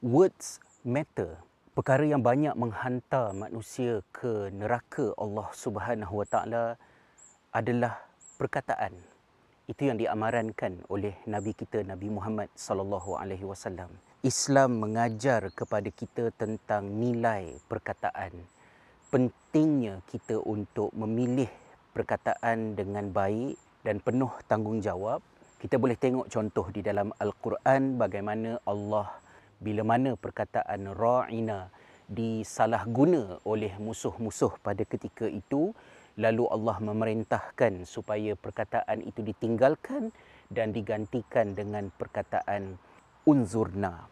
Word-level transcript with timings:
words 0.00 0.64
matter. 0.80 1.36
Perkara 1.76 2.08
yang 2.08 2.24
banyak 2.24 2.56
menghantar 2.56 3.36
manusia 3.36 4.00
ke 4.16 4.48
neraka 4.48 5.12
Allah 5.20 5.48
Subhanahu 5.52 6.24
Wa 6.24 6.26
Taala 6.26 6.64
adalah 7.52 8.00
perkataan. 8.40 8.96
Itu 9.68 9.86
yang 9.92 10.00
diamarankan 10.00 10.88
oleh 10.88 11.14
Nabi 11.28 11.52
kita 11.52 11.84
Nabi 11.84 12.08
Muhammad 12.08 12.48
sallallahu 12.56 13.20
alaihi 13.20 13.44
wasallam. 13.44 13.92
Islam 14.24 14.80
mengajar 14.80 15.52
kepada 15.52 15.88
kita 15.92 16.32
tentang 16.32 16.88
nilai 16.90 17.60
perkataan. 17.68 18.32
Pentingnya 19.12 20.00
kita 20.08 20.40
untuk 20.40 20.96
memilih 20.96 21.48
perkataan 21.92 22.72
dengan 22.72 23.12
baik 23.12 23.84
dan 23.84 24.00
penuh 24.00 24.32
tanggungjawab. 24.48 25.20
Kita 25.60 25.76
boleh 25.76 25.96
tengok 25.96 26.32
contoh 26.32 26.72
di 26.72 26.80
dalam 26.80 27.12
Al-Quran 27.20 28.00
bagaimana 28.00 28.56
Allah 28.64 29.12
bila 29.60 29.84
mana 29.84 30.16
perkataan 30.16 30.96
ra'ina 30.96 31.68
disalahguna 32.10 33.38
oleh 33.46 33.76
musuh-musuh 33.78 34.58
pada 34.64 34.82
ketika 34.82 35.30
itu 35.30 35.76
lalu 36.18 36.44
Allah 36.50 36.76
memerintahkan 36.82 37.86
supaya 37.86 38.34
perkataan 38.34 39.04
itu 39.06 39.22
ditinggalkan 39.22 40.10
dan 40.50 40.74
digantikan 40.74 41.54
dengan 41.54 41.92
perkataan 41.94 42.80
unzurna 43.28 44.10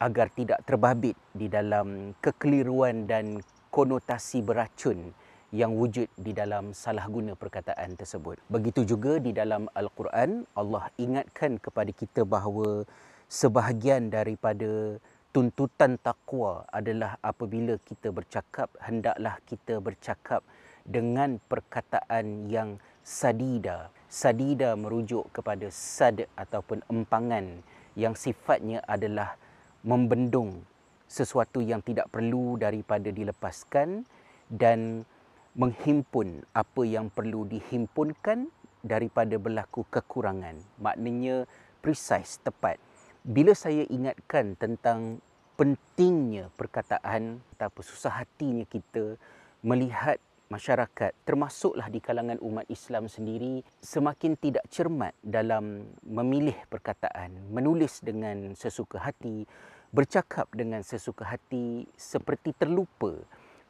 agar 0.00 0.32
tidak 0.32 0.64
terbabit 0.64 1.14
di 1.36 1.46
dalam 1.46 2.16
kekeliruan 2.18 3.04
dan 3.04 3.38
konotasi 3.68 4.42
beracun 4.42 5.12
yang 5.50 5.74
wujud 5.74 6.06
di 6.14 6.32
dalam 6.32 6.70
salah 6.72 7.04
guna 7.10 7.34
perkataan 7.34 7.98
tersebut. 7.98 8.38
Begitu 8.46 8.86
juga 8.86 9.18
di 9.18 9.34
dalam 9.34 9.66
Al-Quran, 9.74 10.46
Allah 10.54 10.88
ingatkan 10.96 11.58
kepada 11.58 11.90
kita 11.90 12.22
bahawa 12.22 12.86
sebahagian 13.30 14.10
daripada 14.10 14.98
tuntutan 15.30 15.94
takwa 16.02 16.66
adalah 16.74 17.14
apabila 17.22 17.78
kita 17.86 18.10
bercakap 18.10 18.74
hendaklah 18.82 19.38
kita 19.46 19.78
bercakap 19.78 20.42
dengan 20.82 21.38
perkataan 21.46 22.50
yang 22.50 22.82
sadida. 23.06 23.94
Sadida 24.10 24.74
merujuk 24.74 25.30
kepada 25.30 25.70
sad 25.70 26.26
ataupun 26.34 26.82
empangan 26.90 27.62
yang 27.94 28.18
sifatnya 28.18 28.82
adalah 28.90 29.38
membendung 29.86 30.66
sesuatu 31.06 31.62
yang 31.62 31.78
tidak 31.86 32.10
perlu 32.10 32.58
daripada 32.58 33.14
dilepaskan 33.14 34.02
dan 34.50 35.06
menghimpun 35.54 36.42
apa 36.50 36.82
yang 36.82 37.06
perlu 37.06 37.46
dihimpunkan 37.46 38.50
daripada 38.82 39.38
berlaku 39.38 39.86
kekurangan. 39.86 40.58
Maknanya 40.82 41.46
precise, 41.78 42.42
tepat 42.42 42.89
bila 43.24 43.52
saya 43.52 43.84
ingatkan 43.92 44.56
tentang 44.56 45.20
pentingnya 45.60 46.48
perkataan 46.56 47.44
atau 47.60 47.84
susah 47.84 48.24
hatinya 48.24 48.64
kita 48.64 49.20
melihat 49.60 50.16
masyarakat 50.48 51.12
termasuklah 51.28 51.86
di 51.92 52.00
kalangan 52.00 52.40
umat 52.42 52.66
Islam 52.66 53.06
sendiri 53.06 53.60
semakin 53.84 54.34
tidak 54.40 54.64
cermat 54.72 55.14
dalam 55.20 55.84
memilih 56.02 56.56
perkataan 56.66 57.52
menulis 57.52 58.00
dengan 58.00 58.56
sesuka 58.56 58.98
hati 58.98 59.44
bercakap 59.92 60.48
dengan 60.50 60.80
sesuka 60.80 61.28
hati 61.28 61.86
seperti 61.94 62.56
terlupa 62.56 63.14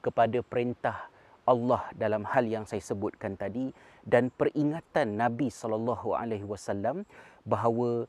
kepada 0.01 0.41
perintah 0.47 1.11
Allah 1.45 1.91
dalam 1.99 2.23
hal 2.23 2.47
yang 2.47 2.65
saya 2.65 2.81
sebutkan 2.81 3.35
tadi 3.35 3.75
dan 4.07 4.31
peringatan 4.31 5.19
Nabi 5.19 5.51
sallallahu 5.51 6.15
alaihi 6.15 6.47
wasallam 6.47 7.03
bahawa 7.45 8.07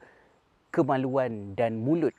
kemaluan 0.72 1.54
dan 1.54 1.84
mulut 1.84 2.16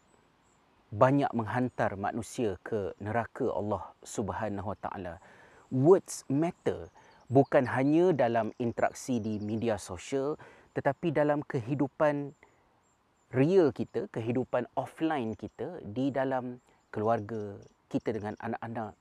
banyak 0.93 1.29
menghantar 1.33 1.97
manusia 1.97 2.61
ke 2.61 2.93
neraka 3.01 3.49
Allah 3.49 3.97
Subhanahu 4.05 4.77
Wa 4.77 4.79
Taala. 4.85 5.15
Words 5.73 6.29
matter 6.29 6.93
bukan 7.33 7.65
hanya 7.73 8.13
dalam 8.13 8.53
interaksi 8.61 9.17
di 9.17 9.41
media 9.41 9.81
sosial 9.81 10.37
tetapi 10.77 11.13
dalam 11.13 11.41
kehidupan 11.45 12.37
real 13.33 13.73
kita, 13.73 14.13
kehidupan 14.13 14.69
offline 14.77 15.33
kita 15.33 15.81
di 15.81 16.13
dalam 16.13 16.61
keluarga 16.93 17.57
kita 17.89 18.13
dengan 18.13 18.37
anak-anak, 18.37 18.93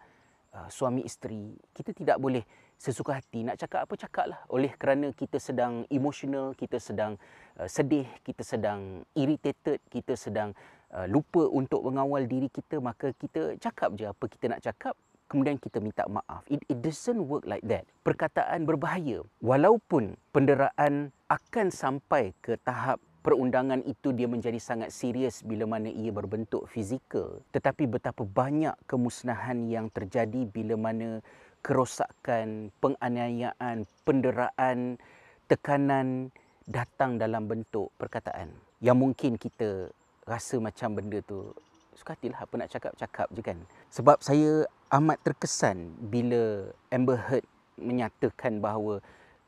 uh, 0.56 0.67
suami 0.72 1.03
isteri. 1.03 1.51
Kita 1.75 1.91
tidak 1.91 2.19
boleh 2.19 2.44
sesuka 2.81 3.21
hati 3.21 3.45
nak 3.45 3.61
cakap 3.61 3.85
apa 3.85 3.93
cakaplah 3.93 4.41
oleh 4.49 4.73
kerana 4.73 5.13
kita 5.13 5.37
sedang 5.37 5.85
emotional, 5.93 6.57
kita 6.57 6.81
sedang 6.81 7.21
Uh, 7.59 7.67
sedih, 7.67 8.07
kita 8.23 8.47
sedang 8.47 9.03
irritated, 9.11 9.83
kita 9.91 10.15
sedang 10.15 10.55
uh, 10.95 11.03
lupa 11.11 11.43
untuk 11.51 11.83
mengawal 11.83 12.23
diri 12.23 12.47
kita, 12.47 12.79
maka 12.79 13.11
kita 13.11 13.59
cakap 13.59 13.91
je 13.99 14.07
apa 14.07 14.23
kita 14.23 14.55
nak 14.55 14.63
cakap, 14.63 14.95
kemudian 15.27 15.59
kita 15.59 15.83
minta 15.83 16.07
maaf. 16.07 16.47
It, 16.47 16.63
it 16.71 16.79
doesn't 16.79 17.27
work 17.27 17.43
like 17.43 17.61
that. 17.67 17.83
Perkataan 18.07 18.63
berbahaya. 18.63 19.27
Walaupun 19.43 20.15
penderaan 20.31 21.11
akan 21.27 21.67
sampai 21.75 22.31
ke 22.39 22.55
tahap 22.63 23.03
perundangan 23.21 23.83
itu 23.85 24.15
dia 24.15 24.31
menjadi 24.31 24.57
sangat 24.57 24.89
serius 24.89 25.45
bila 25.45 25.69
mana 25.69 25.93
ia 25.93 26.09
berbentuk 26.09 26.65
fizikal 26.65 27.45
tetapi 27.53 27.85
betapa 27.85 28.25
banyak 28.25 28.73
kemusnahan 28.89 29.69
yang 29.69 29.93
terjadi 29.93 30.49
bila 30.49 30.73
mana 30.73 31.21
kerosakan 31.61 32.73
penganiayaan 32.81 33.85
penderaan 34.05 34.97
tekanan 35.45 36.33
datang 36.66 37.22
dalam 37.22 37.45
bentuk 37.45 37.94
perkataan. 38.01 38.49
Yang 38.81 38.97
mungkin 38.97 39.31
kita 39.38 39.89
rasa 40.25 40.57
macam 40.57 40.97
benda 40.97 41.22
tu 41.25 41.53
suka 41.97 42.17
hatilah 42.17 42.41
apa 42.41 42.53
nak 42.57 42.69
cakap 42.73 42.94
cakap 42.97 43.27
je 43.33 43.41
kan. 43.45 43.57
Sebab 43.94 44.25
saya 44.25 44.66
amat 44.89 45.22
terkesan 45.22 45.94
bila 46.09 46.72
Amber 46.89 47.19
Heard 47.19 47.45
menyatakan 47.78 48.57
bahawa 48.57 49.01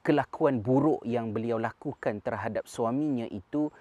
kelakuan 0.04 0.60
buruk 0.60 1.02
yang 1.08 1.32
beliau 1.32 1.58
lakukan 1.58 2.20
terhadap 2.20 2.68
suaminya 2.68 3.26
itu 3.32 3.72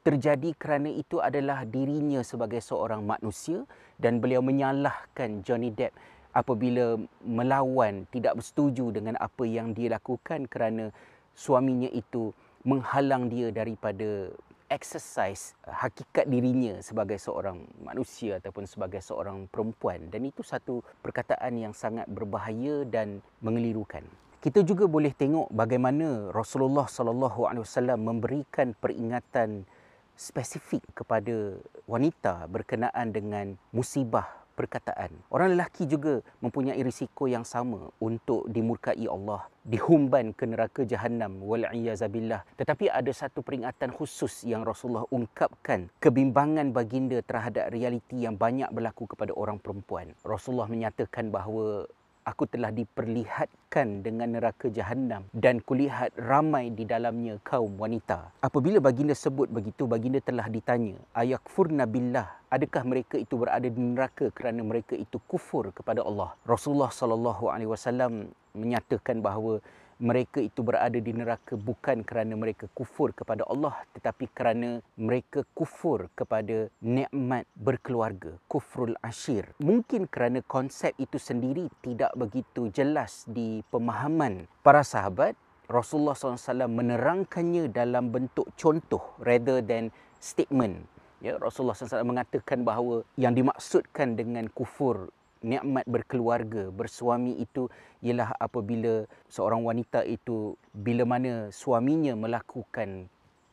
terjadi 0.00 0.56
kerana 0.56 0.88
itu 0.92 1.20
adalah 1.20 1.64
dirinya 1.64 2.24
sebagai 2.24 2.60
seorang 2.64 3.04
manusia 3.04 3.64
dan 4.00 4.20
beliau 4.20 4.40
menyalahkan 4.40 5.44
Johnny 5.44 5.72
Depp 5.72 5.96
apabila 6.30 6.98
melawan 7.26 8.06
tidak 8.14 8.38
bersetuju 8.38 8.94
dengan 8.94 9.18
apa 9.18 9.42
yang 9.46 9.74
dia 9.74 9.90
lakukan 9.90 10.46
kerana 10.46 10.94
suaminya 11.34 11.90
itu 11.90 12.30
menghalang 12.62 13.32
dia 13.32 13.48
daripada 13.50 14.30
exercise 14.70 15.58
uh, 15.66 15.74
hakikat 15.74 16.30
dirinya 16.30 16.78
sebagai 16.78 17.18
seorang 17.18 17.66
manusia 17.82 18.38
ataupun 18.38 18.64
sebagai 18.70 19.02
seorang 19.02 19.50
perempuan 19.50 20.06
dan 20.08 20.22
itu 20.22 20.46
satu 20.46 20.86
perkataan 21.02 21.58
yang 21.58 21.74
sangat 21.74 22.06
berbahaya 22.06 22.86
dan 22.86 23.18
mengelirukan. 23.42 24.06
Kita 24.40 24.64
juga 24.64 24.88
boleh 24.88 25.12
tengok 25.12 25.52
bagaimana 25.52 26.32
Rasulullah 26.32 26.88
sallallahu 26.88 27.44
alaihi 27.44 27.66
wasallam 27.66 28.00
memberikan 28.08 28.72
peringatan 28.72 29.68
spesifik 30.16 30.80
kepada 30.96 31.60
wanita 31.84 32.48
berkenaan 32.48 33.12
dengan 33.12 33.60
musibah 33.68 34.39
perkataan. 34.54 35.12
Orang 35.30 35.54
lelaki 35.54 35.86
juga 35.86 36.20
mempunyai 36.44 36.80
risiko 36.80 37.26
yang 37.30 37.46
sama 37.46 37.90
untuk 38.02 38.46
dimurkai 38.50 39.06
Allah, 39.06 39.46
dihumban 39.64 40.32
ke 40.32 40.44
neraka 40.48 40.82
jahanam 40.84 41.40
wal 41.44 41.64
iyazabillah. 41.68 42.42
Tetapi 42.56 42.90
ada 42.90 43.12
satu 43.12 43.44
peringatan 43.44 43.92
khusus 43.94 44.44
yang 44.48 44.66
Rasulullah 44.66 45.06
ungkapkan 45.12 45.92
kebimbangan 46.00 46.72
baginda 46.74 47.20
terhadap 47.22 47.70
realiti 47.70 48.24
yang 48.24 48.34
banyak 48.34 48.68
berlaku 48.72 49.06
kepada 49.10 49.36
orang 49.36 49.60
perempuan. 49.60 50.12
Rasulullah 50.24 50.68
menyatakan 50.68 51.28
bahawa 51.28 51.86
aku 52.24 52.44
telah 52.46 52.70
diperlihatkan 52.70 54.04
dengan 54.04 54.36
neraka 54.36 54.68
jahanam 54.68 55.24
dan 55.32 55.58
kulihat 55.64 56.12
ramai 56.16 56.68
di 56.70 56.84
dalamnya 56.84 57.40
kaum 57.42 57.76
wanita. 57.80 58.30
Apabila 58.44 58.78
baginda 58.78 59.16
sebut 59.16 59.48
begitu, 59.48 59.88
baginda 59.88 60.20
telah 60.20 60.46
ditanya, 60.46 60.96
ayakfurna 61.16 61.88
billah, 61.88 62.28
adakah 62.52 62.82
mereka 62.84 63.16
itu 63.16 63.34
berada 63.40 63.66
di 63.66 63.80
neraka 63.80 64.28
kerana 64.34 64.60
mereka 64.60 64.94
itu 64.94 65.16
kufur 65.24 65.72
kepada 65.72 66.04
Allah? 66.04 66.36
Rasulullah 66.44 66.92
sallallahu 66.92 67.48
alaihi 67.48 67.70
wasallam 67.70 68.30
menyatakan 68.52 69.22
bahawa 69.22 69.62
mereka 70.00 70.40
itu 70.40 70.64
berada 70.64 70.96
di 70.96 71.12
neraka 71.12 71.54
bukan 71.54 72.02
kerana 72.02 72.34
mereka 72.34 72.66
kufur 72.72 73.12
kepada 73.12 73.44
Allah 73.46 73.76
tetapi 73.94 74.26
kerana 74.32 74.80
mereka 74.96 75.44
kufur 75.52 76.08
kepada 76.16 76.72
nikmat 76.80 77.44
berkeluarga 77.54 78.34
kufrul 78.48 78.96
ashir 79.04 79.52
mungkin 79.60 80.08
kerana 80.08 80.40
konsep 80.48 80.96
itu 80.96 81.20
sendiri 81.20 81.68
tidak 81.84 82.10
begitu 82.16 82.72
jelas 82.72 83.28
di 83.28 83.60
pemahaman 83.68 84.48
para 84.64 84.80
sahabat 84.80 85.36
Rasulullah 85.70 86.18
SAW 86.18 86.66
menerangkannya 86.66 87.70
dalam 87.70 88.10
bentuk 88.10 88.50
contoh 88.58 89.14
rather 89.22 89.62
than 89.62 89.94
statement. 90.18 90.82
Ya 91.22 91.38
Rasulullah 91.38 91.78
SAW 91.78 92.02
mengatakan 92.02 92.66
bahawa 92.66 93.06
yang 93.14 93.38
dimaksudkan 93.38 94.18
dengan 94.18 94.50
kufur 94.50 95.14
nikmat 95.40 95.84
berkeluarga, 95.88 96.68
bersuami 96.68 97.40
itu 97.40 97.72
ialah 98.04 98.36
apabila 98.36 99.08
seorang 99.28 99.64
wanita 99.64 100.04
itu 100.04 100.56
bila 100.72 101.04
mana 101.08 101.48
suaminya 101.52 102.16
melakukan 102.16 103.08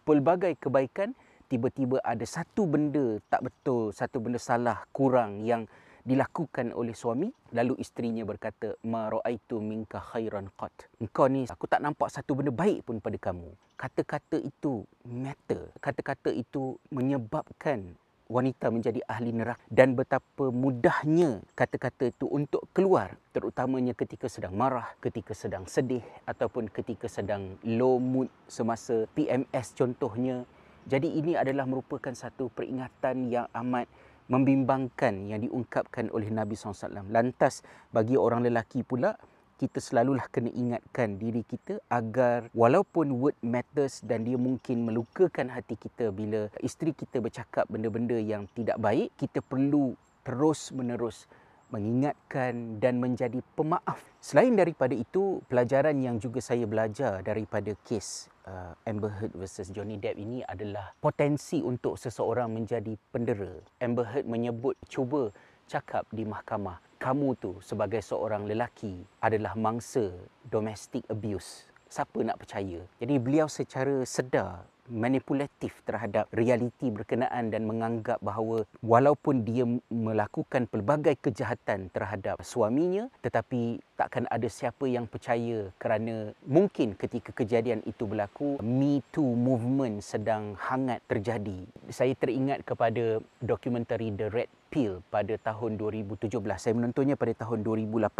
pelbagai 0.08 0.56
kebaikan 0.60 1.16
tiba-tiba 1.48 2.04
ada 2.04 2.24
satu 2.28 2.68
benda 2.68 3.20
tak 3.32 3.48
betul, 3.48 3.96
satu 3.96 4.20
benda 4.20 4.40
salah, 4.40 4.84
kurang 4.92 5.44
yang 5.48 5.68
dilakukan 6.08 6.72
oleh 6.72 6.96
suami 6.96 7.28
lalu 7.52 7.76
isterinya 7.84 8.24
berkata 8.24 8.80
ma 8.88 9.12
raaitu 9.12 9.60
minka 9.60 10.00
khairan 10.00 10.48
qat. 10.56 10.72
Engkau 11.04 11.28
ni 11.28 11.44
aku 11.44 11.68
tak 11.68 11.84
nampak 11.84 12.08
satu 12.08 12.32
benda 12.32 12.56
baik 12.56 12.88
pun 12.88 13.04
pada 13.04 13.20
kamu. 13.20 13.52
Kata-kata 13.76 14.40
itu 14.40 14.88
matter. 15.04 15.68
Kata-kata 15.84 16.32
itu 16.32 16.80
menyebabkan 16.88 18.00
wanita 18.28 18.72
menjadi 18.72 19.00
ahli 19.08 19.32
neraka 19.32 19.60
dan 19.72 19.96
betapa 19.96 20.52
mudahnya 20.52 21.42
kata-kata 21.56 22.12
itu 22.12 22.28
untuk 22.28 22.68
keluar 22.76 23.16
terutamanya 23.32 23.96
ketika 23.96 24.28
sedang 24.28 24.56
marah, 24.56 24.92
ketika 25.00 25.32
sedang 25.32 25.64
sedih 25.66 26.04
ataupun 26.28 26.68
ketika 26.72 27.08
sedang 27.08 27.56
low 27.64 27.98
mood 27.98 28.28
semasa 28.48 29.08
PMS 29.16 29.74
contohnya. 29.76 30.44
Jadi 30.88 31.20
ini 31.20 31.36
adalah 31.36 31.68
merupakan 31.68 32.16
satu 32.16 32.48
peringatan 32.48 33.28
yang 33.28 33.52
amat 33.52 33.92
membimbangkan 34.32 35.32
yang 35.32 35.44
diungkapkan 35.44 36.12
oleh 36.12 36.32
Nabi 36.32 36.56
SAW. 36.56 37.12
Lantas 37.12 37.64
bagi 37.92 38.16
orang 38.16 38.44
lelaki 38.44 38.84
pula 38.84 39.16
kita 39.58 39.82
selalulah 39.82 40.30
kena 40.30 40.54
ingatkan 40.54 41.18
diri 41.18 41.42
kita 41.42 41.82
agar 41.90 42.54
walaupun 42.54 43.18
word 43.18 43.38
matters 43.42 44.06
dan 44.06 44.24
dia 44.24 44.38
mungkin 44.38 44.86
melukakan 44.86 45.50
hati 45.50 45.74
kita 45.74 46.14
bila 46.14 46.54
isteri 46.62 46.94
kita 46.94 47.18
bercakap 47.18 47.66
benda-benda 47.68 48.16
yang 48.22 48.46
tidak 48.54 48.78
baik, 48.78 49.10
kita 49.18 49.42
perlu 49.42 49.98
terus 50.22 50.70
menerus 50.70 51.26
mengingatkan 51.68 52.80
dan 52.80 52.96
menjadi 53.04 53.44
pemaaf. 53.60 54.00
Selain 54.24 54.56
daripada 54.56 54.96
itu, 54.96 55.44
pelajaran 55.52 56.00
yang 56.00 56.16
juga 56.16 56.40
saya 56.40 56.64
belajar 56.64 57.20
daripada 57.20 57.76
kes 57.84 58.32
uh, 58.48 58.72
Amber 58.88 59.12
Heard 59.12 59.36
versus 59.36 59.68
Johnny 59.76 60.00
Depp 60.00 60.16
ini 60.16 60.40
adalah 60.48 60.96
potensi 61.04 61.60
untuk 61.60 62.00
seseorang 62.00 62.48
menjadi 62.56 62.96
pendera. 63.12 63.52
Amber 63.84 64.08
Heard 64.08 64.28
menyebut 64.32 64.80
cuba 64.88 65.36
cakap 65.68 66.08
di 66.10 66.24
mahkamah 66.24 66.80
kamu 66.98 67.38
tu 67.38 67.62
sebagai 67.62 68.02
seorang 68.02 68.50
lelaki 68.50 69.06
adalah 69.22 69.54
mangsa 69.54 70.10
domestic 70.42 71.06
abuse. 71.12 71.70
Siapa 71.88 72.20
nak 72.26 72.42
percaya? 72.42 72.84
Jadi 73.00 73.16
beliau 73.22 73.46
secara 73.48 74.04
sedar 74.04 74.66
manipulatif 74.88 75.84
terhadap 75.84 76.28
realiti 76.32 76.90
berkenaan 76.90 77.52
dan 77.52 77.68
menganggap 77.68 78.18
bahawa 78.24 78.64
walaupun 78.80 79.44
dia 79.44 79.68
melakukan 79.92 80.68
pelbagai 80.68 81.20
kejahatan 81.20 81.92
terhadap 81.92 82.40
suaminya 82.42 83.12
tetapi 83.22 83.84
takkan 83.98 84.30
ada 84.30 84.46
siapa 84.46 84.86
yang 84.86 85.10
percaya 85.10 85.74
kerana 85.82 86.32
mungkin 86.46 86.94
ketika 86.94 87.34
kejadian 87.34 87.82
itu 87.84 88.06
berlaku 88.06 88.62
Me 88.62 89.02
Too 89.10 89.34
movement 89.34 90.06
sedang 90.06 90.54
hangat 90.58 91.02
terjadi. 91.10 91.66
Saya 91.90 92.14
teringat 92.14 92.62
kepada 92.62 93.20
dokumentari 93.42 94.14
The 94.14 94.30
Red 94.30 94.52
Pill 94.70 95.02
pada 95.10 95.34
tahun 95.40 95.80
2017. 95.80 96.30
Saya 96.60 96.74
menontonnya 96.76 97.16
pada 97.16 97.34
tahun 97.34 97.64
2018 97.66 98.12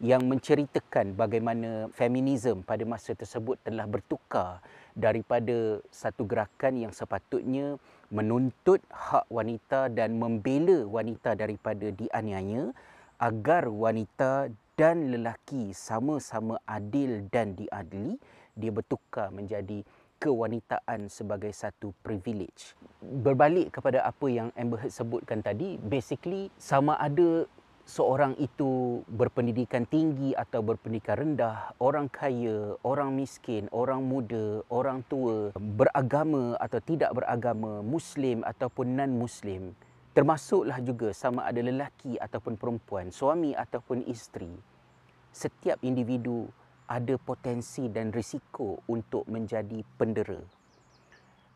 yang 0.00 0.22
menceritakan 0.24 1.18
bagaimana 1.18 1.90
feminisme 1.92 2.62
pada 2.62 2.86
masa 2.86 3.12
tersebut 3.12 3.58
telah 3.60 3.84
bertukar 3.84 4.64
daripada 5.00 5.80
satu 5.88 6.28
gerakan 6.28 6.76
yang 6.76 6.92
sepatutnya 6.92 7.80
menuntut 8.12 8.84
hak 8.92 9.24
wanita 9.32 9.88
dan 9.88 10.20
membela 10.20 10.84
wanita 10.84 11.32
daripada 11.32 11.88
dianiaya 11.88 12.76
agar 13.16 13.72
wanita 13.72 14.52
dan 14.76 15.08
lelaki 15.08 15.72
sama-sama 15.72 16.60
adil 16.68 17.24
dan 17.32 17.56
diadili 17.56 18.20
dia 18.52 18.68
bertukar 18.68 19.32
menjadi 19.32 19.80
kewanitaan 20.20 21.08
sebagai 21.08 21.48
satu 21.56 21.96
privilege. 22.04 22.76
Berbalik 23.00 23.80
kepada 23.80 24.04
apa 24.04 24.28
yang 24.28 24.52
Amber 24.52 24.84
Heard 24.84 24.92
sebutkan 24.92 25.40
tadi, 25.40 25.80
basically 25.80 26.52
sama 26.60 27.00
ada 27.00 27.48
seorang 27.90 28.38
itu 28.38 29.02
berpendidikan 29.10 29.82
tinggi 29.82 30.30
atau 30.30 30.62
berpendidikan 30.62 31.18
rendah, 31.18 31.74
orang 31.82 32.06
kaya, 32.06 32.78
orang 32.86 33.18
miskin, 33.18 33.66
orang 33.74 34.06
muda, 34.06 34.62
orang 34.70 35.02
tua, 35.10 35.50
beragama 35.58 36.54
atau 36.62 36.78
tidak 36.78 37.10
beragama, 37.18 37.82
muslim 37.82 38.46
ataupun 38.46 38.94
non-muslim, 38.94 39.74
termasuklah 40.14 40.78
juga 40.78 41.10
sama 41.10 41.50
ada 41.50 41.58
lelaki 41.58 42.14
ataupun 42.14 42.54
perempuan, 42.54 43.10
suami 43.10 43.58
ataupun 43.58 44.06
isteri. 44.06 44.54
Setiap 45.34 45.82
individu 45.82 46.46
ada 46.86 47.18
potensi 47.18 47.90
dan 47.90 48.14
risiko 48.14 48.86
untuk 48.86 49.26
menjadi 49.26 49.82
pendera. 49.98 50.38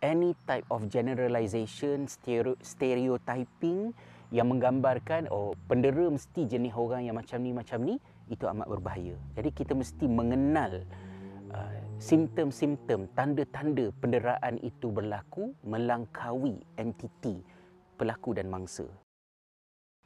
Any 0.03 0.35
type 0.45 0.67
of 0.69 0.91
generalization, 0.91 2.11
stereotyping, 2.61 3.95
yang 4.35 4.51
menggambarkan 4.51 5.31
oh 5.31 5.55
pendera 5.71 6.11
mesti 6.11 6.51
jenis 6.51 6.75
orang 6.75 7.07
yang 7.07 7.15
macam 7.15 7.39
ni 7.39 7.55
macam 7.55 7.79
ni 7.87 8.03
itu 8.27 8.51
amat 8.51 8.67
berbahaya. 8.67 9.15
Jadi 9.39 9.55
kita 9.55 9.79
mesti 9.79 10.11
mengenal 10.11 10.83
uh, 11.55 11.79
simptom-simptom 12.03 13.07
tanda-tanda 13.15 13.95
penderaan 14.03 14.59
itu 14.59 14.91
berlaku 14.91 15.55
melangkaui 15.63 16.59
entiti 16.75 17.39
pelaku 17.95 18.35
dan 18.35 18.51
mangsa. 18.51 18.91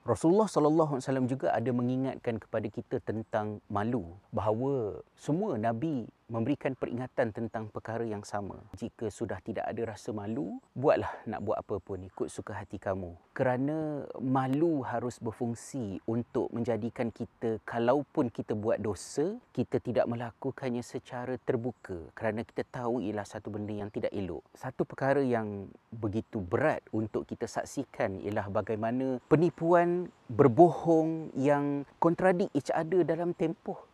Rasulullah 0.04 0.48
sallallahu 0.48 0.96
alaihi 0.96 1.04
wasallam 1.08 1.28
juga 1.28 1.48
ada 1.52 1.70
mengingatkan 1.72 2.36
kepada 2.36 2.68
kita 2.68 2.96
tentang 3.00 3.64
malu 3.72 4.12
bahawa 4.28 5.00
semua 5.16 5.56
nabi 5.56 6.04
memberikan 6.28 6.76
peringatan 6.76 7.32
tentang 7.32 7.72
perkara 7.72 8.04
yang 8.04 8.20
sama. 8.20 8.60
Jika 8.76 9.08
sudah 9.08 9.40
tidak 9.40 9.64
ada 9.64 9.96
rasa 9.96 10.12
malu, 10.12 10.60
buatlah 10.76 11.08
nak 11.24 11.40
buat 11.40 11.56
apa 11.56 11.80
pun 11.80 12.04
ikut 12.04 12.28
suka 12.28 12.52
hati 12.52 12.76
kamu. 12.76 13.16
Kerana 13.32 14.04
malu 14.20 14.84
harus 14.84 15.16
berfungsi 15.16 16.04
untuk 16.04 16.52
menjadikan 16.52 17.08
kita 17.08 17.64
kalaupun 17.64 18.28
kita 18.28 18.52
buat 18.52 18.76
dosa, 18.76 19.40
kita 19.56 19.80
tidak 19.80 20.04
melakukannya 20.04 20.84
secara 20.84 21.40
terbuka 21.40 21.96
kerana 22.12 22.44
kita 22.44 22.62
tahu 22.68 23.00
ialah 23.00 23.24
satu 23.24 23.48
benda 23.48 23.72
yang 23.72 23.88
tidak 23.88 24.12
elok. 24.12 24.44
Satu 24.52 24.84
perkara 24.84 25.24
yang 25.24 25.72
begitu 25.88 26.44
berat 26.44 26.84
untuk 26.92 27.24
kita 27.24 27.48
saksikan 27.48 28.20
ialah 28.20 28.52
bagaimana 28.52 29.16
penipuan 29.32 30.12
berbohong 30.28 31.32
yang 31.40 31.88
kontradik 31.96 32.52
each 32.52 32.68
other 32.76 33.00
dalam 33.00 33.32
tempoh 33.32 33.88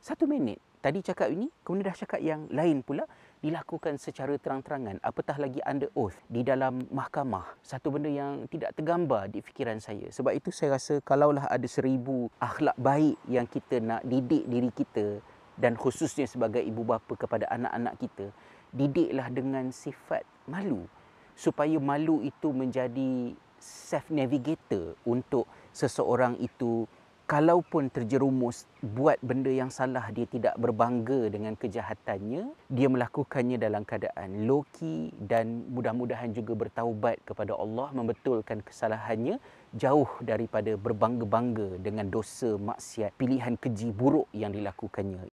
satu 0.00 0.24
minit. 0.24 0.56
Tadi 0.80 1.04
cakap 1.04 1.28
ini, 1.28 1.44
kemudian 1.60 1.92
dah 1.92 1.98
cakap 2.00 2.24
yang 2.24 2.48
lain 2.48 2.80
pula 2.80 3.04
dilakukan 3.44 4.00
secara 4.00 4.40
terang-terangan. 4.40 4.96
Apatah 5.04 5.36
lagi 5.36 5.60
under 5.68 5.92
oath 5.92 6.16
di 6.24 6.40
dalam 6.40 6.88
mahkamah 6.88 7.60
satu 7.60 7.92
benda 7.92 8.08
yang 8.08 8.48
tidak 8.48 8.72
tergambar 8.72 9.28
di 9.28 9.44
fikiran 9.44 9.76
saya. 9.76 10.08
Sebab 10.08 10.32
itu 10.32 10.48
saya 10.48 10.80
rasa 10.80 11.04
kalaulah 11.04 11.44
ada 11.52 11.68
seribu 11.68 12.32
akhlak 12.40 12.80
baik 12.80 13.20
yang 13.28 13.44
kita 13.44 13.76
nak 13.84 14.08
didik 14.08 14.48
diri 14.48 14.72
kita 14.72 15.20
dan 15.60 15.76
khususnya 15.76 16.24
sebagai 16.24 16.64
ibu 16.64 16.80
bapa 16.80 17.12
kepada 17.12 17.44
anak-anak 17.52 18.00
kita 18.00 18.32
didiklah 18.72 19.28
dengan 19.28 19.68
sifat 19.68 20.24
malu. 20.48 20.88
Supaya 21.36 21.76
malu 21.76 22.24
itu 22.24 22.56
menjadi 22.56 23.36
self 23.60 24.08
navigator 24.08 24.96
untuk 25.04 25.44
seseorang 25.76 26.40
itu 26.40 26.88
kalaupun 27.30 27.86
terjerumus 27.94 28.66
buat 28.82 29.14
benda 29.22 29.54
yang 29.54 29.70
salah 29.70 30.02
dia 30.10 30.26
tidak 30.26 30.58
berbangga 30.58 31.30
dengan 31.30 31.54
kejahatannya 31.54 32.50
dia 32.66 32.88
melakukannya 32.90 33.54
dalam 33.54 33.86
keadaan 33.86 34.50
low 34.50 34.66
key 34.74 35.14
dan 35.14 35.62
mudah-mudahan 35.70 36.34
juga 36.34 36.58
bertaubat 36.58 37.22
kepada 37.22 37.54
Allah 37.54 37.94
membetulkan 37.94 38.66
kesalahannya 38.66 39.38
jauh 39.78 40.10
daripada 40.26 40.74
berbangga-bangga 40.74 41.78
dengan 41.78 42.10
dosa 42.10 42.58
maksiat 42.58 43.14
pilihan 43.14 43.54
keji 43.54 43.94
buruk 43.94 44.26
yang 44.34 44.50
dilakukannya. 44.50 45.30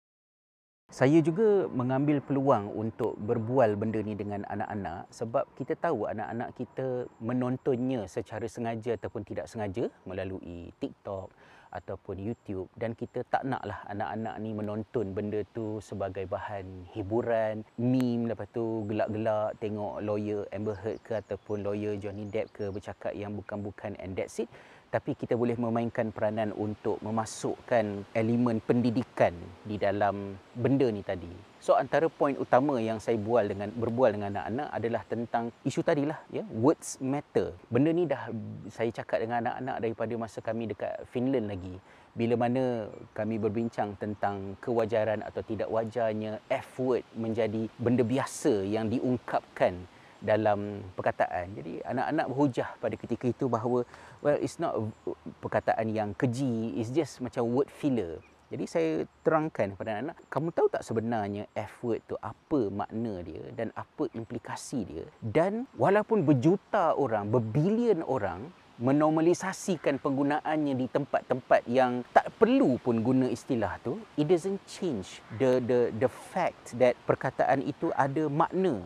Saya 0.91 1.23
juga 1.23 1.71
mengambil 1.71 2.19
peluang 2.19 2.71
untuk 2.75 3.15
berbual 3.19 3.79
benda 3.79 4.03
ni 4.03 4.19
dengan 4.19 4.43
anak-anak 4.47 5.07
sebab 5.11 5.47
kita 5.55 5.79
tahu 5.79 6.11
anak-anak 6.11 6.51
kita 6.55 7.07
menontonnya 7.23 8.11
secara 8.11 8.47
sengaja 8.51 8.99
ataupun 8.99 9.23
tidak 9.23 9.47
sengaja 9.47 9.87
melalui 10.03 10.75
TikTok 10.83 11.31
ataupun 11.71 12.19
YouTube 12.19 12.67
dan 12.79 12.95
kita 12.99 13.23
tak 13.31 13.47
naklah 13.47 13.79
anak-anak 13.87 14.35
ni 14.43 14.51
menonton 14.55 15.15
benda 15.15 15.43
tu 15.55 15.79
sebagai 15.79 16.27
bahan 16.27 16.67
hiburan, 16.95 17.63
meme 17.79 18.31
lepas 18.31 18.51
tu 18.51 18.87
gelak-gelak 18.91 19.55
tengok 19.63 20.03
lawyer 20.03 20.47
Amber 20.51 20.77
Heard 20.79 20.99
ke 21.07 21.19
ataupun 21.19 21.63
lawyer 21.63 21.95
Johnny 21.99 22.27
Depp 22.27 22.55
ke 22.55 22.65
bercakap 22.71 23.15
yang 23.15 23.35
bukan-bukan 23.39 23.95
and 24.03 24.15
that's 24.19 24.43
it 24.43 24.51
tapi 24.91 25.15
kita 25.15 25.39
boleh 25.39 25.55
memainkan 25.55 26.11
peranan 26.11 26.51
untuk 26.59 26.99
memasukkan 26.99 28.11
elemen 28.11 28.59
pendidikan 28.59 29.31
di 29.63 29.79
dalam 29.79 30.35
benda 30.59 30.91
ni 30.91 31.07
tadi. 31.07 31.50
So 31.61 31.77
antara 31.77 32.09
poin 32.09 32.33
utama 32.41 32.81
yang 32.81 32.97
saya 32.97 33.21
bual 33.21 33.53
dengan 33.53 33.69
berbual 33.69 34.17
dengan 34.17 34.33
anak-anak 34.33 34.69
adalah 34.73 35.03
tentang 35.05 35.45
isu 35.61 35.85
tadilah 35.85 36.17
ya, 36.33 36.41
words 36.57 36.97
matter. 37.05 37.53
Benda 37.69 37.93
ni 37.93 38.09
dah 38.09 38.33
saya 38.73 38.89
cakap 38.89 39.21
dengan 39.21 39.45
anak-anak 39.45 39.77
daripada 39.85 40.13
masa 40.17 40.41
kami 40.41 40.73
dekat 40.73 41.05
Finland 41.13 41.53
lagi. 41.53 41.77
Bila 42.17 42.41
mana 42.41 42.89
kami 43.13 43.37
berbincang 43.37 43.93
tentang 44.01 44.57
kewajaran 44.65 45.21
atau 45.21 45.45
tidak 45.45 45.69
wajarnya 45.69 46.41
F 46.49 46.81
word 46.81 47.05
menjadi 47.13 47.69
benda 47.77 48.09
biasa 48.09 48.65
yang 48.65 48.89
diungkapkan 48.89 49.85
dalam 50.17 50.81
perkataan. 50.97 51.61
Jadi 51.61 51.85
anak-anak 51.85 52.27
berhujah 52.33 52.69
pada 52.81 52.97
ketika 52.97 53.29
itu 53.29 53.53
bahawa 53.53 53.85
well 54.25 54.39
it's 54.41 54.57
not 54.57 54.81
perkataan 55.45 55.93
yang 55.93 56.17
keji, 56.17 56.73
it's 56.81 56.89
just 56.89 57.21
macam 57.21 57.45
word 57.45 57.69
filler. 57.69 58.17
Jadi 58.51 58.65
saya 58.67 59.07
terangkan 59.23 59.79
kepada 59.79 60.03
anak-anak, 60.03 60.17
kamu 60.27 60.49
tahu 60.51 60.67
tak 60.75 60.83
sebenarnya 60.83 61.47
F 61.55 61.87
word 61.87 62.03
tu 62.11 62.19
apa 62.19 62.67
makna 62.67 63.23
dia 63.23 63.47
dan 63.55 63.71
apa 63.79 64.11
implikasi 64.11 64.83
dia? 64.91 65.07
Dan 65.23 65.71
walaupun 65.79 66.27
berjuta 66.27 66.99
orang, 66.99 67.31
berbilion 67.31 68.03
orang 68.03 68.51
menormalisasikan 68.83 70.03
penggunaannya 70.03 70.75
di 70.75 70.91
tempat-tempat 70.91 71.63
yang 71.71 72.03
tak 72.11 72.33
perlu 72.41 72.81
pun 72.81 73.05
guna 73.05 73.29
istilah 73.29 73.77
tu 73.85 74.01
it 74.17 74.25
doesn't 74.25 74.59
change 74.65 75.21
the 75.37 75.61
the 75.69 75.93
the 76.01 76.09
fact 76.09 76.75
that 76.81 76.97
perkataan 77.05 77.61
itu 77.63 77.93
ada 77.95 78.27
makna. 78.27 78.81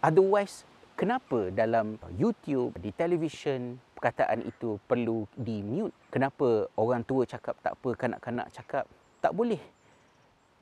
Otherwise 0.00 0.64
kenapa 0.94 1.50
dalam 1.50 1.98
YouTube 2.14 2.78
di 2.78 2.94
television 2.94 3.76
perkataan 3.98 4.46
itu 4.46 4.80
perlu 4.86 5.28
di 5.36 5.60
mute 5.60 5.92
kenapa 6.08 6.70
orang 6.78 7.04
tua 7.04 7.26
cakap 7.28 7.58
tak 7.60 7.76
apa 7.76 7.90
kanak-kanak 7.98 8.48
cakap 8.54 8.88
tak 9.20 9.36
boleh. 9.36 9.60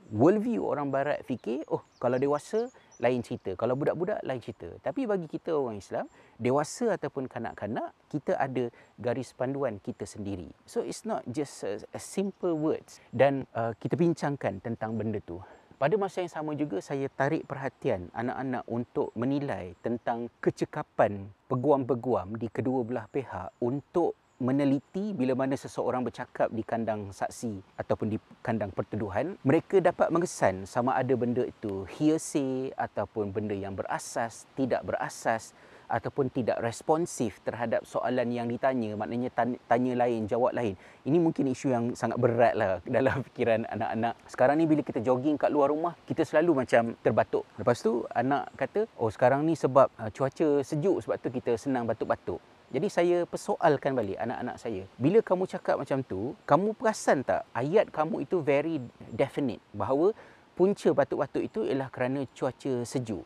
Worldview 0.08 0.64
orang 0.64 0.88
barat 0.88 1.20
fikir 1.28 1.68
oh 1.68 1.84
kalau 2.00 2.16
dewasa 2.16 2.72
lain 2.96 3.20
cerita. 3.20 3.52
Kalau 3.60 3.76
budak-budak 3.76 4.24
lain 4.24 4.40
cerita. 4.40 4.72
Tapi 4.80 5.04
bagi 5.04 5.28
kita 5.28 5.52
orang 5.52 5.78
Islam 5.78 6.08
dewasa 6.40 6.96
ataupun 6.96 7.28
kanak-kanak 7.28 7.92
kita 8.08 8.40
ada 8.40 8.72
garis 8.96 9.36
panduan 9.36 9.76
kita 9.78 10.08
sendiri. 10.08 10.48
So 10.64 10.80
it's 10.80 11.04
not 11.04 11.28
just 11.28 11.60
a, 11.60 11.84
a 11.92 12.00
simple 12.00 12.56
words. 12.56 13.04
Dan 13.12 13.44
uh, 13.52 13.76
kita 13.76 14.00
bincangkan 14.00 14.64
tentang 14.64 14.96
benda 14.96 15.20
tu 15.20 15.44
pada 15.78 15.94
masa 15.94 16.26
yang 16.26 16.32
sama 16.34 16.58
juga 16.58 16.82
saya 16.82 17.06
tarik 17.06 17.46
perhatian 17.46 18.10
anak-anak 18.10 18.66
untuk 18.66 19.14
menilai 19.14 19.78
tentang 19.78 20.26
kecekapan 20.42 21.30
peguam-peguam 21.46 22.34
di 22.34 22.50
kedua 22.50 22.82
belah 22.82 23.06
pihak 23.06 23.54
untuk 23.62 24.18
meneliti 24.42 25.14
bila 25.14 25.38
mana 25.38 25.54
seseorang 25.54 26.02
bercakap 26.02 26.50
di 26.50 26.62
kandang 26.66 27.14
saksi 27.14 27.78
ataupun 27.78 28.06
di 28.10 28.18
kandang 28.42 28.74
pertuduhan. 28.74 29.38
Mereka 29.42 29.78
dapat 29.78 30.10
mengesan 30.10 30.66
sama 30.66 30.98
ada 30.98 31.14
benda 31.14 31.42
itu 31.46 31.86
hearsay 31.94 32.74
ataupun 32.74 33.30
benda 33.30 33.54
yang 33.54 33.74
berasas 33.74 34.50
tidak 34.58 34.82
berasas 34.82 35.54
ataupun 35.88 36.28
tidak 36.28 36.60
responsif 36.60 37.40
terhadap 37.42 37.82
soalan 37.88 38.28
yang 38.28 38.46
ditanya 38.46 38.94
maknanya 38.94 39.32
tanya 39.66 39.92
lain 39.96 40.28
jawab 40.28 40.52
lain 40.52 40.76
ini 41.08 41.18
mungkin 41.18 41.48
isu 41.50 41.72
yang 41.72 41.84
sangat 41.96 42.20
berat 42.20 42.54
lah 42.54 42.78
dalam 42.96 43.24
fikiran 43.32 43.64
anak-anak 43.66 44.14
sekarang 44.28 44.60
ni 44.60 44.68
bila 44.68 44.84
kita 44.84 45.00
jogging 45.00 45.40
kat 45.40 45.48
luar 45.48 45.72
rumah 45.72 45.96
kita 46.04 46.22
selalu 46.22 46.64
macam 46.64 46.92
terbatuk 47.00 47.48
lepas 47.56 47.80
tu 47.80 48.04
anak 48.12 48.52
kata 48.54 48.84
oh 49.00 49.08
sekarang 49.08 49.42
ni 49.48 49.56
sebab 49.56 49.88
uh, 49.96 50.12
cuaca 50.12 50.60
sejuk 50.60 51.02
sebab 51.02 51.16
tu 51.18 51.28
kita 51.32 51.56
senang 51.56 51.88
batuk-batuk 51.88 52.38
jadi 52.68 52.88
saya 52.92 53.16
persoalkan 53.24 53.96
balik 53.96 54.20
anak-anak 54.20 54.60
saya. 54.60 54.84
Bila 55.00 55.24
kamu 55.24 55.48
cakap 55.48 55.80
macam 55.80 56.04
tu, 56.04 56.36
kamu 56.44 56.76
perasan 56.76 57.24
tak 57.24 57.48
ayat 57.56 57.88
kamu 57.88 58.28
itu 58.28 58.44
very 58.44 58.76
definite 59.08 59.64
bahawa 59.72 60.12
punca 60.52 60.92
batuk-batuk 60.92 61.48
itu 61.48 61.60
ialah 61.64 61.88
kerana 61.88 62.28
cuaca 62.36 62.84
sejuk. 62.84 63.24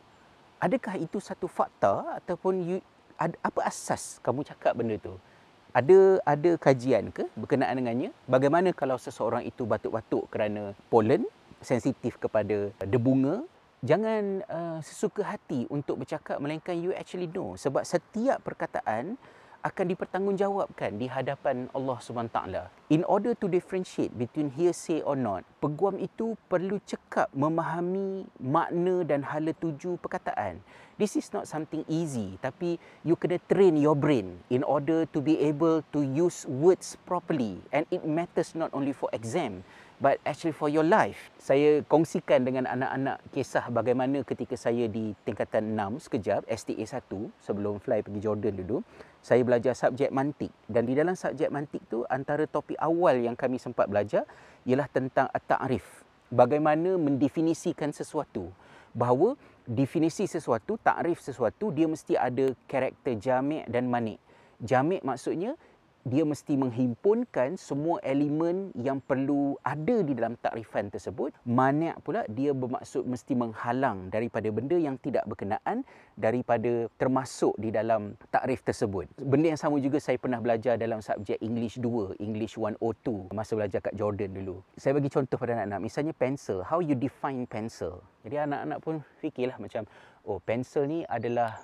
Adakah 0.62 0.94
itu 0.94 1.18
satu 1.18 1.50
fakta 1.50 2.22
ataupun 2.22 2.62
you, 2.62 2.78
ad, 3.18 3.34
apa 3.42 3.66
asas 3.66 4.22
kamu 4.22 4.46
cakap 4.46 4.78
benda 4.78 4.94
tu? 5.02 5.18
Ada 5.74 6.22
ada 6.22 6.50
kajian 6.54 7.10
ke 7.10 7.26
berkenaan 7.34 7.82
dengannya? 7.82 8.14
Bagaimana 8.30 8.70
kalau 8.70 8.94
seseorang 8.94 9.42
itu 9.42 9.66
batuk-batuk 9.66 10.30
kerana 10.30 10.70
polen, 10.86 11.26
sensitif 11.58 12.14
kepada 12.14 12.70
debunga 12.86 13.42
jangan 13.82 14.46
uh, 14.46 14.78
sesuka 14.78 15.26
hati 15.26 15.66
untuk 15.66 16.06
bercakap 16.06 16.38
melainkan 16.38 16.78
you 16.78 16.94
actually 16.94 17.26
know 17.26 17.58
sebab 17.58 17.82
setiap 17.82 18.38
perkataan 18.46 19.18
akan 19.62 19.94
dipertanggungjawabkan 19.94 20.98
di 20.98 21.06
hadapan 21.06 21.70
Allah 21.70 21.98
taala. 22.26 22.62
In 22.90 23.06
order 23.06 23.38
to 23.38 23.46
differentiate 23.46 24.10
between 24.10 24.50
hearsay 24.50 25.06
or 25.06 25.14
not, 25.14 25.46
peguam 25.62 26.02
itu 26.02 26.34
perlu 26.50 26.82
cekap 26.82 27.30
memahami 27.30 28.26
makna 28.42 29.06
dan 29.06 29.22
hala 29.22 29.54
tuju 29.54 30.02
perkataan. 30.02 30.58
This 30.98 31.14
is 31.14 31.30
not 31.30 31.46
something 31.46 31.86
easy 31.86 32.36
tapi 32.42 32.76
you 33.06 33.14
kena 33.14 33.38
train 33.46 33.78
your 33.78 33.94
brain 33.94 34.42
in 34.50 34.66
order 34.66 35.06
to 35.14 35.18
be 35.22 35.38
able 35.40 35.86
to 35.94 36.02
use 36.02 36.42
words 36.50 36.98
properly 37.06 37.62
and 37.70 37.86
it 37.94 38.02
matters 38.02 38.58
not 38.58 38.68
only 38.74 38.92
for 38.92 39.08
exam 39.14 39.62
but 40.02 40.18
actually 40.26 40.52
for 40.52 40.66
your 40.66 40.82
life. 40.82 41.30
Saya 41.38 41.86
kongsikan 41.86 42.42
dengan 42.42 42.66
anak-anak 42.66 43.22
kisah 43.30 43.70
bagaimana 43.70 44.26
ketika 44.26 44.58
saya 44.58 44.90
di 44.90 45.14
tingkatan 45.22 45.78
6 45.78 46.10
sekejap, 46.10 46.42
STA 46.50 46.98
1 46.98 47.30
sebelum 47.38 47.78
fly 47.78 48.02
pergi 48.02 48.18
Jordan 48.18 48.58
dulu, 48.58 48.82
saya 49.22 49.46
belajar 49.46 49.78
subjek 49.78 50.10
mantik 50.10 50.50
dan 50.66 50.82
di 50.82 50.98
dalam 50.98 51.14
subjek 51.14 51.46
mantik 51.48 51.80
tu 51.86 52.02
antara 52.10 52.42
topik 52.50 52.74
awal 52.82 53.22
yang 53.22 53.38
kami 53.38 53.54
sempat 53.56 53.86
belajar 53.86 54.26
ialah 54.66 54.90
tentang 54.90 55.30
at-ta'rif. 55.30 56.02
Bagaimana 56.26 56.98
mendefinisikan 56.98 57.94
sesuatu. 57.94 58.50
Bahawa 58.92 59.38
definisi 59.64 60.26
sesuatu, 60.26 60.76
takrif 60.76 61.22
sesuatu 61.22 61.70
dia 61.70 61.86
mesti 61.86 62.18
ada 62.18 62.50
karakter 62.66 63.16
jamik 63.16 63.64
dan 63.70 63.86
manik. 63.86 64.18
Jamik 64.58 65.06
maksudnya 65.06 65.54
dia 66.02 66.26
mesti 66.26 66.58
menghimpunkan 66.58 67.54
semua 67.54 68.02
elemen 68.02 68.74
yang 68.74 68.98
perlu 68.98 69.54
ada 69.62 70.02
di 70.02 70.12
dalam 70.18 70.34
takrifan 70.42 70.90
tersebut. 70.90 71.30
Maniak 71.46 72.02
pula 72.02 72.26
dia 72.26 72.50
bermaksud 72.50 73.06
mesti 73.06 73.38
menghalang 73.38 74.10
daripada 74.10 74.50
benda 74.50 74.74
yang 74.74 74.98
tidak 74.98 75.22
berkenaan 75.30 75.86
daripada 76.18 76.90
termasuk 76.98 77.54
di 77.54 77.70
dalam 77.70 78.18
takrif 78.34 78.66
tersebut. 78.66 79.06
Benda 79.22 79.54
yang 79.54 79.60
sama 79.60 79.78
juga 79.78 80.02
saya 80.02 80.18
pernah 80.18 80.42
belajar 80.42 80.74
dalam 80.74 80.98
subjek 80.98 81.38
English 81.38 81.78
2, 81.78 82.18
English 82.18 82.58
102 82.58 83.30
masa 83.30 83.54
belajar 83.54 83.78
kat 83.78 83.94
Jordan 83.94 84.34
dulu. 84.34 84.58
Saya 84.74 84.98
bagi 84.98 85.06
contoh 85.06 85.38
pada 85.38 85.54
anak-anak, 85.54 85.80
misalnya 85.86 86.14
pencil, 86.18 86.66
how 86.66 86.82
you 86.82 86.98
define 86.98 87.46
pencil. 87.46 88.02
Jadi 88.26 88.42
anak-anak 88.42 88.78
pun 88.82 88.94
fikirlah 89.22 89.58
macam, 89.62 89.86
oh 90.26 90.42
pencil 90.42 90.82
ni 90.86 91.06
adalah 91.06 91.62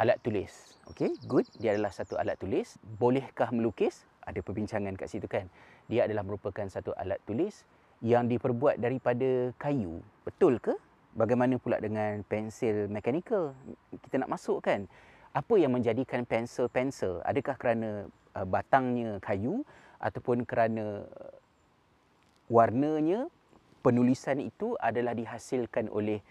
alat 0.00 0.16
tulis. 0.24 0.80
Okey, 0.88 1.12
good. 1.28 1.44
Dia 1.60 1.76
adalah 1.76 1.92
satu 1.92 2.16
alat 2.16 2.40
tulis. 2.40 2.80
Bolehkah 2.80 3.52
melukis? 3.52 4.08
Ada 4.24 4.40
perbincangan 4.40 4.96
kat 4.96 5.12
situ 5.12 5.28
kan. 5.28 5.44
Dia 5.92 6.08
adalah 6.08 6.24
merupakan 6.24 6.64
satu 6.72 6.96
alat 6.96 7.20
tulis 7.28 7.68
yang 8.00 8.24
diperbuat 8.24 8.80
daripada 8.80 9.52
kayu. 9.60 10.00
Betul 10.24 10.56
ke? 10.56 10.72
Bagaimana 11.12 11.60
pula 11.60 11.76
dengan 11.76 12.24
pensel 12.24 12.88
mechanical? 12.88 13.52
Kita 13.92 14.24
nak 14.24 14.32
masuk 14.32 14.64
kan? 14.64 14.88
Apa 15.36 15.60
yang 15.60 15.76
menjadikan 15.76 16.24
pensel-pensel? 16.24 17.20
Adakah 17.22 17.54
kerana 17.60 18.08
uh, 18.32 18.46
batangnya 18.48 19.20
kayu 19.20 19.68
ataupun 20.00 20.48
kerana 20.48 21.04
uh, 21.04 21.34
warnanya 22.48 23.28
penulisan 23.84 24.40
itu 24.40 24.74
adalah 24.80 25.12
dihasilkan 25.12 25.92
oleh 25.92 26.24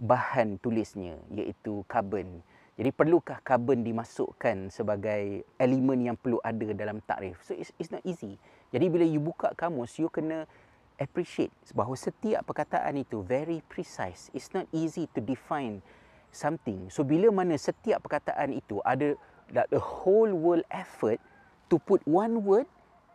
bahan 0.00 0.56
tulisnya 0.56 1.20
iaitu 1.36 1.84
karbon. 1.84 2.40
Jadi 2.80 2.96
perlukah 2.96 3.44
karbon 3.44 3.84
dimasukkan 3.84 4.72
sebagai 4.72 5.44
elemen 5.60 6.08
yang 6.08 6.16
perlu 6.16 6.40
ada 6.40 6.64
dalam 6.72 7.04
takrif? 7.04 7.36
So 7.44 7.52
it's, 7.52 7.68
it's 7.76 7.92
not 7.92 8.00
easy. 8.08 8.40
Jadi 8.72 8.88
bila 8.88 9.04
you 9.04 9.20
buka 9.20 9.52
kamus, 9.52 10.00
you 10.00 10.08
kena 10.08 10.48
appreciate 10.96 11.52
bahawa 11.76 11.92
setiap 11.92 12.40
perkataan 12.48 12.96
itu 12.96 13.20
very 13.20 13.60
precise. 13.68 14.32
It's 14.32 14.48
not 14.56 14.64
easy 14.72 15.12
to 15.12 15.20
define 15.20 15.84
something. 16.32 16.88
So 16.88 17.04
bila 17.04 17.28
mana 17.28 17.60
setiap 17.60 18.00
perkataan 18.00 18.56
itu 18.56 18.80
ada 18.80 19.12
the 19.52 19.76
whole 19.76 20.32
world 20.32 20.64
effort 20.72 21.20
to 21.68 21.76
put 21.76 22.00
one 22.08 22.48
word 22.48 22.64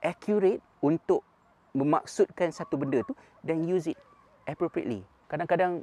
accurate 0.06 0.62
untuk 0.86 1.26
memaksudkan 1.74 2.54
satu 2.54 2.78
benda 2.78 3.02
tu 3.02 3.18
dan 3.42 3.66
use 3.66 3.90
it 3.90 3.98
appropriately. 4.46 5.02
Kadang-kadang 5.26 5.82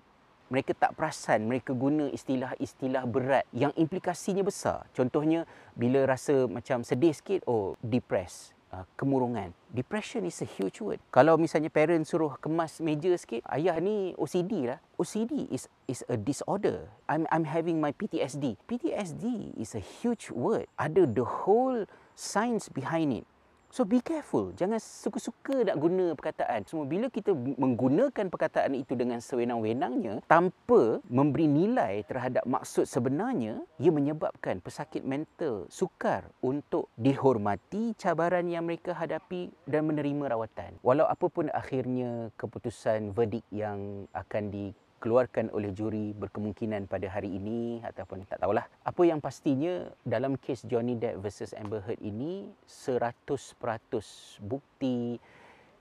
mereka 0.53 0.77
tak 0.77 0.93
perasan 0.93 1.49
mereka 1.49 1.73
guna 1.73 2.13
istilah-istilah 2.13 3.09
berat 3.09 3.49
yang 3.57 3.73
implikasinya 3.73 4.45
besar. 4.45 4.85
Contohnya 4.93 5.49
bila 5.73 6.05
rasa 6.05 6.45
macam 6.45 6.85
sedih 6.85 7.17
sikit, 7.17 7.41
oh 7.49 7.73
depressed, 7.81 8.53
uh, 8.69 8.85
kemurungan. 9.01 9.57
Depression 9.73 10.29
is 10.29 10.45
a 10.45 10.49
huge 10.49 10.85
word. 10.85 11.01
Kalau 11.09 11.41
misalnya 11.41 11.73
parent 11.73 12.05
suruh 12.05 12.37
kemas 12.37 12.85
meja 12.85 13.17
sikit, 13.17 13.41
ayah 13.49 13.81
ni 13.81 14.13
OCD 14.21 14.69
lah. 14.69 14.79
OCD 15.01 15.49
is 15.49 15.73
is 15.89 16.05
a 16.13 16.21
disorder. 16.21 16.85
I'm 17.09 17.25
I'm 17.33 17.49
having 17.49 17.81
my 17.81 17.97
PTSD. 17.97 18.61
PTSD 18.69 19.57
is 19.57 19.73
a 19.73 19.81
huge 19.81 20.29
word. 20.29 20.69
Ada 20.77 21.09
the 21.09 21.25
whole 21.25 21.89
science 22.13 22.69
behind 22.69 23.25
it. 23.25 23.27
So 23.73 23.89
be 23.89 24.05
careful. 24.05 24.53
Jangan 24.53 24.77
suka-suka 24.77 25.65
nak 25.65 25.81
guna 25.81 26.13
perkataan. 26.13 26.69
Semua 26.69 26.85
bila 26.85 27.09
kita 27.09 27.33
menggunakan 27.33 28.29
perkataan 28.29 28.77
itu 28.77 28.93
dengan 28.93 29.17
sewenang-wenangnya 29.17 30.21
tanpa 30.29 31.01
memberi 31.09 31.49
nilai 31.49 32.05
terhadap 32.05 32.45
maksud 32.45 32.85
sebenarnya, 32.85 33.65
ia 33.81 33.89
menyebabkan 33.89 34.61
pesakit 34.61 35.01
mental 35.09 35.65
sukar 35.73 36.29
untuk 36.45 36.93
dihormati 37.01 37.97
cabaran 37.97 38.45
yang 38.45 38.69
mereka 38.69 38.93
hadapi 38.93 39.49
dan 39.65 39.89
menerima 39.89 40.37
rawatan. 40.37 40.77
Walau 40.85 41.09
apapun 41.09 41.49
akhirnya 41.49 42.29
keputusan 42.37 43.17
verdik 43.17 43.49
yang 43.49 44.05
akan 44.13 44.53
di 44.53 44.77
dikeluarkan 45.03 45.51
oleh 45.51 45.75
juri 45.75 46.15
berkemungkinan 46.15 46.87
pada 46.87 47.11
hari 47.11 47.35
ini 47.35 47.83
ataupun 47.83 48.23
tak 48.31 48.39
tahulah. 48.39 48.63
Apa 48.87 49.03
yang 49.03 49.19
pastinya 49.19 49.91
dalam 50.07 50.39
kes 50.39 50.63
Johnny 50.71 50.95
Depp 50.95 51.19
versus 51.19 51.51
Amber 51.59 51.83
Heard 51.83 51.99
ini 51.99 52.47
100% 52.71 53.11
bukti 54.47 55.19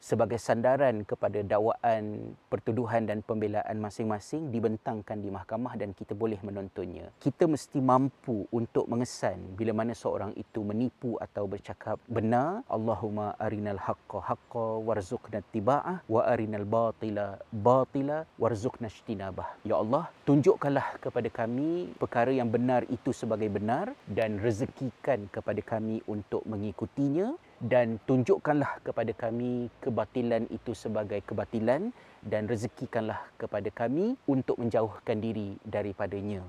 sebagai 0.01 0.41
sandaran 0.41 1.05
kepada 1.05 1.45
dakwaan, 1.45 2.33
pertuduhan 2.49 3.05
dan 3.05 3.21
pembelaan 3.21 3.77
masing-masing 3.77 4.49
dibentangkan 4.49 5.21
di 5.21 5.29
mahkamah 5.29 5.77
dan 5.77 5.93
kita 5.93 6.17
boleh 6.17 6.41
menontonnya. 6.41 7.13
Kita 7.21 7.45
mesti 7.45 7.77
mampu 7.77 8.49
untuk 8.49 8.89
mengesan 8.89 9.53
bila 9.53 9.77
mana 9.77 9.93
seorang 9.93 10.33
itu 10.33 10.65
menipu 10.65 11.21
atau 11.21 11.45
bercakap 11.45 12.01
benar. 12.09 12.65
Allahumma 12.65 13.37
arinal 13.37 13.77
haqqa 13.77 14.25
haqqa 14.25 14.65
warzuqna 14.81 15.45
tiba'ah 15.53 16.01
wa 16.09 16.21
arinal 16.25 16.65
batila 16.65 17.37
batila 17.53 18.25
warzuqna 18.41 18.89
ijtinabah. 18.89 19.61
Ya 19.61 19.77
Allah, 19.77 20.09
tunjukkanlah 20.25 20.97
kepada 20.97 21.29
kami 21.29 21.93
perkara 22.01 22.33
yang 22.33 22.49
benar 22.49 22.89
itu 22.89 23.13
sebagai 23.13 23.53
benar 23.53 23.93
dan 24.09 24.41
rezekikan 24.41 25.29
kepada 25.29 25.61
kami 25.61 26.01
untuk 26.09 26.41
mengikutinya 26.49 27.37
dan 27.61 28.01
tunjukkanlah 28.09 28.81
kepada 28.81 29.13
kami 29.13 29.69
kebatilan 29.85 30.49
itu 30.49 30.73
sebagai 30.73 31.21
kebatilan 31.21 31.93
dan 32.25 32.49
rezekikanlah 32.49 33.21
kepada 33.37 33.69
kami 33.69 34.17
untuk 34.25 34.57
menjauhkan 34.57 35.21
diri 35.21 35.61
daripadanya. 35.61 36.41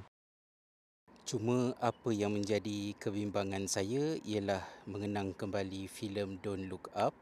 Cuma 1.22 1.76
apa 1.78 2.10
yang 2.10 2.34
menjadi 2.34 2.96
kebimbangan 2.98 3.68
saya 3.70 4.18
ialah 4.26 4.64
mengenang 4.90 5.36
kembali 5.36 5.86
filem 5.86 6.40
Don't 6.42 6.66
Look 6.66 6.90
Up 6.98 7.14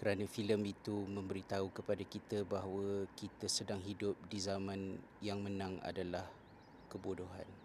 kerana 0.00 0.24
filem 0.24 0.64
itu 0.64 1.04
memberitahu 1.04 1.68
kepada 1.76 2.00
kita 2.00 2.48
bahawa 2.48 3.04
kita 3.20 3.44
sedang 3.44 3.84
hidup 3.84 4.16
di 4.32 4.40
zaman 4.40 4.96
yang 5.20 5.44
menang 5.44 5.76
adalah 5.84 6.24
kebodohan. 6.88 7.59